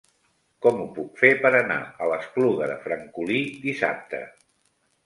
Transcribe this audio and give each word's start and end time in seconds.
Com 0.65 0.79
ho 0.83 0.87
puc 0.95 1.21
fer 1.25 1.29
per 1.43 1.51
anar 1.59 1.77
a 1.85 2.09
l'Espluga 2.13 2.71
de 2.73 2.81
Francolí 2.89 3.45
dissabte? 3.69 4.27